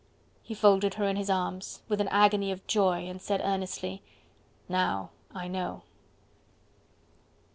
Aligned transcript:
He 0.41 0.55
folded 0.55 0.95
her 0.95 1.05
in 1.07 1.15
his 1.15 1.29
arms, 1.29 1.83
with 1.87 2.01
an 2.01 2.07
agony 2.07 2.51
of 2.51 2.65
joy, 2.65 3.07
and 3.07 3.21
said 3.21 3.39
earnestly: 3.43 4.01
"Now 4.67 5.11
I 5.31 5.47
know." 5.47 5.83